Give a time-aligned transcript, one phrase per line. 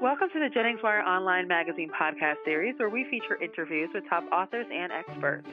[0.00, 4.24] Welcome to the Jennings Wire Online Magazine podcast series, where we feature interviews with top
[4.32, 5.46] authors and experts.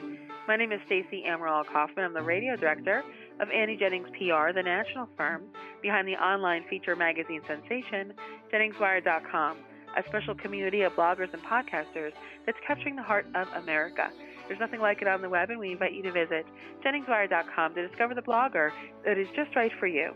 [0.46, 2.06] My name is Stacey Amaral Kaufman.
[2.06, 3.04] I'm the radio director
[3.40, 5.42] of Annie Jennings PR, the national firm
[5.82, 8.14] behind the online feature magazine sensation,
[8.50, 9.58] JenningsWire.com,
[9.98, 12.12] a special community of bloggers and podcasters
[12.46, 14.08] that's capturing the heart of America.
[14.48, 16.46] There's nothing like it on the web, and we invite you to visit
[16.82, 18.70] JenningsWire.com to discover the blogger
[19.04, 20.14] that is just right for you.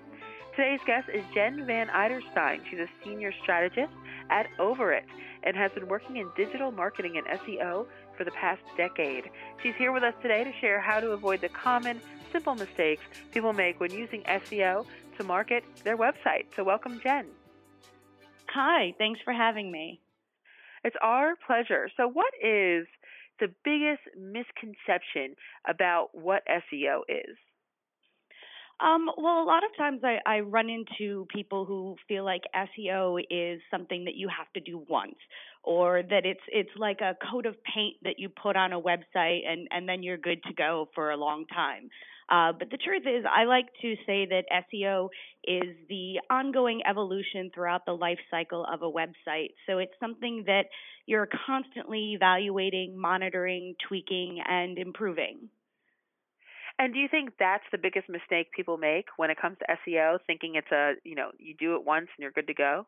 [0.57, 2.61] Today's guest is Jen Van Iderstine.
[2.71, 3.93] She's a senior strategist
[4.31, 5.05] at Overit
[5.43, 7.87] and has been working in digital marketing and SEO
[8.17, 9.31] for the past decade.
[9.63, 13.53] She's here with us today to share how to avoid the common, simple mistakes people
[13.53, 14.87] make when using SEO
[15.19, 16.47] to market their website.
[16.57, 17.27] So, welcome, Jen.
[18.51, 20.01] Hi, thanks for having me.
[20.85, 21.89] It's our pleasure.
[21.97, 22.87] So, what is
[23.41, 27.37] the biggest misconception about what SEO is?
[28.83, 33.21] Um, well, a lot of times I, I run into people who feel like SEO
[33.31, 35.15] is something that you have to do once,
[35.63, 39.47] or that it's it's like a coat of paint that you put on a website
[39.47, 41.91] and and then you're good to go for a long time.
[42.29, 45.11] Uh, but the truth is, I like to say that SEO
[45.45, 49.51] is the ongoing evolution throughout the life cycle of a website.
[49.69, 50.65] So it's something that
[51.07, 55.51] you're constantly evaluating, monitoring, tweaking, and improving.
[56.83, 60.19] And do you think that's the biggest mistake people make when it comes to SEO,
[60.27, 62.87] thinking it's a, you know, you do it once and you're good to go?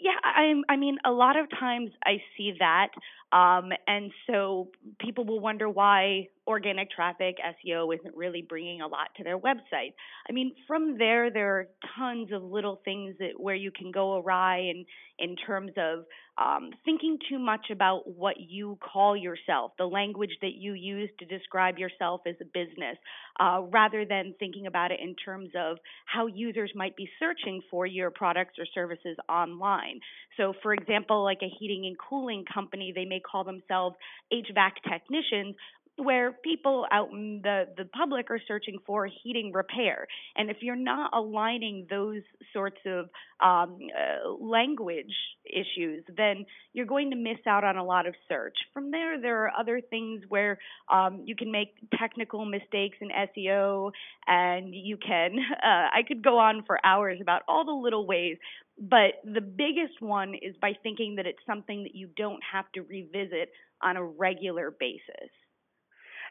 [0.00, 2.88] Yeah, I I mean a lot of times I see that
[3.30, 4.68] um and so
[5.00, 9.94] people will wonder why organic traffic SEO isn't really bringing a lot to their website.
[10.28, 14.18] I mean, from there there are tons of little things that where you can go
[14.18, 14.84] awry in
[15.20, 16.04] in terms of
[16.38, 21.24] um, thinking too much about what you call yourself, the language that you use to
[21.26, 22.96] describe yourself as a business,
[23.38, 27.86] uh, rather than thinking about it in terms of how users might be searching for
[27.86, 30.00] your products or services online.
[30.36, 33.96] So, for example, like a heating and cooling company, they may call themselves
[34.32, 35.54] HVAC technicians,
[35.96, 40.06] where people out in the the public are searching for heating repair.
[40.36, 42.22] And if you're not aligning those
[42.52, 43.10] sorts of
[43.44, 45.12] um, uh, language
[45.44, 48.56] issues then you're going to miss out on a lot of search.
[48.72, 50.58] From there there are other things where
[50.90, 53.90] um, you can make technical mistakes in SEO
[54.26, 58.38] and you can uh, I could go on for hours about all the little ways
[58.78, 62.80] but the biggest one is by thinking that it's something that you don't have to
[62.80, 63.50] revisit
[63.82, 65.30] on a regular basis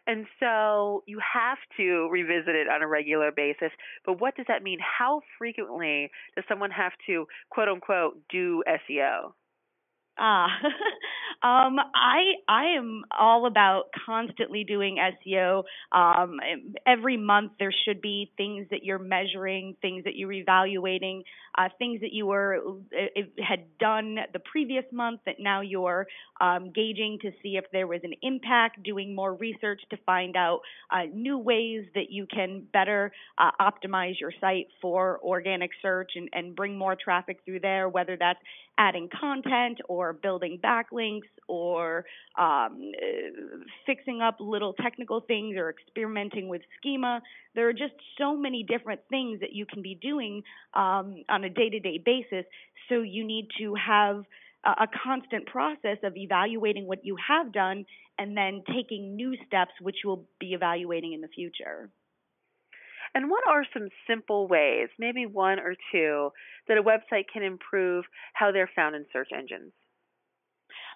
[0.08, 3.72] and so you have to revisit it on a regular basis.
[4.06, 4.80] But what does that mean?
[4.80, 9.34] How frequently does someone have to, quote unquote, do SEO?
[10.20, 10.48] Ah,
[11.44, 15.64] um, I I am all about constantly doing SEO.
[15.92, 16.38] Um,
[16.86, 21.24] every month there should be things that you're measuring, things that you're evaluating,
[21.58, 26.06] uh, things that you were uh, had done the previous month that now you're
[26.40, 28.84] um, gauging to see if there was an impact.
[28.84, 30.60] Doing more research to find out
[30.92, 36.30] uh, new ways that you can better uh, optimize your site for organic search and,
[36.34, 37.90] and bring more traffic through there.
[37.90, 38.40] Whether that's
[38.78, 42.06] adding content or building backlinks or
[42.40, 42.92] um,
[43.86, 47.22] fixing up little technical things or experimenting with schema.
[47.56, 50.44] There are just so many different things that you can be doing
[50.74, 52.46] um, on a day to day basis.
[52.90, 54.24] So you need to have
[54.66, 57.86] a, a constant process of evaluating what you have done
[58.18, 61.90] and then taking new steps, which you'll be evaluating in the future.
[63.14, 66.32] And what are some simple ways, maybe one or two,
[66.68, 69.74] that a website can improve how they're found in search engines?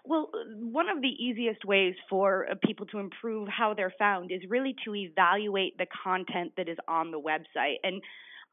[0.06, 4.42] Well, one of the easiest ways for uh, people to improve how they're found is
[4.48, 7.78] really to evaluate the content that is on the website.
[7.84, 8.02] And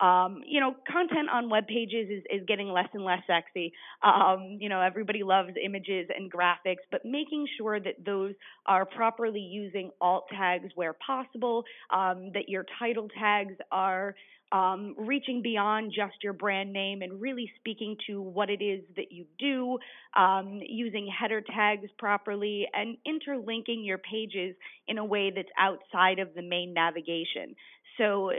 [0.02, 3.72] um, you know, content on web pages is, is getting less and less sexy.
[4.02, 8.34] Um, you know, everybody loves images and graphics, but making sure that those
[8.66, 14.16] are properly using alt tags where possible, um, that your title tags are
[14.52, 19.10] um, reaching beyond just your brand name and really speaking to what it is that
[19.10, 19.78] you do,
[20.16, 24.54] um, using header tags properly, and interlinking your pages
[24.88, 27.54] in a way that's outside of the main navigation.
[27.98, 28.34] So, uh,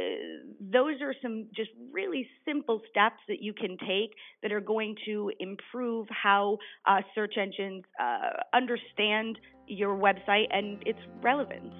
[0.59, 5.31] those are some just really simple steps that you can take that are going to
[5.39, 6.57] improve how
[6.87, 9.37] uh, search engines uh, understand
[9.67, 11.73] your website and its relevance.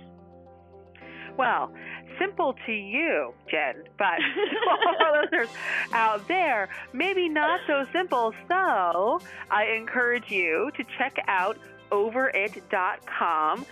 [1.38, 1.72] Well,
[2.20, 4.20] simple to you, Jen, but
[5.02, 5.50] our listeners
[5.92, 8.34] out there, maybe not so simple.
[8.48, 9.20] So
[9.50, 11.58] I encourage you to check out
[11.92, 13.66] overit.com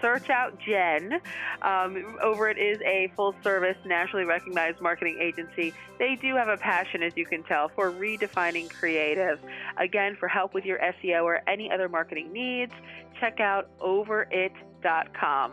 [0.00, 1.14] search out Jen.
[1.62, 5.72] Um, Overit is a full service, nationally recognized marketing agency.
[5.98, 9.38] They do have a passion, as you can tell, for redefining creative.
[9.76, 12.72] Again, for help with your SEO or any other marketing needs,
[13.20, 15.52] check out overit.com.